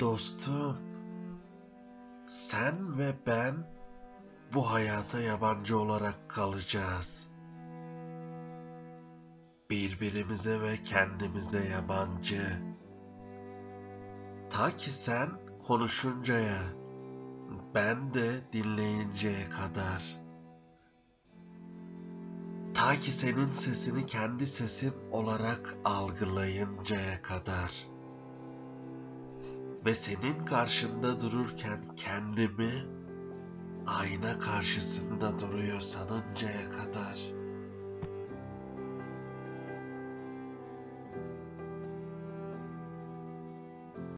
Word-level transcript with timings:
Dostum, 0.00 0.76
sen 2.24 2.98
ve 2.98 3.14
ben 3.26 3.54
bu 4.54 4.70
hayata 4.70 5.20
yabancı 5.20 5.78
olarak 5.78 6.28
kalacağız. 6.28 7.28
Birbirimize 9.70 10.60
ve 10.60 10.82
kendimize 10.84 11.64
yabancı. 11.64 12.62
Ta 14.50 14.76
ki 14.76 14.90
sen 14.90 15.28
konuşuncaya, 15.66 16.62
ben 17.74 18.14
de 18.14 18.52
dinleyinceye 18.52 19.50
kadar. 19.50 20.20
Ta 22.74 22.96
ki 22.96 23.12
senin 23.12 23.50
sesini 23.50 24.06
kendi 24.06 24.46
sesim 24.46 24.94
olarak 25.12 25.76
algılayıncaya 25.84 27.22
kadar. 27.22 27.97
Ve 29.84 29.94
senin 29.94 30.44
karşında 30.44 31.20
dururken 31.20 31.96
kendimi 31.96 32.70
ayna 33.86 34.38
karşısında 34.38 35.38
duruyor 35.38 35.80
sanıncaya 35.80 36.70
kadar. 36.70 37.07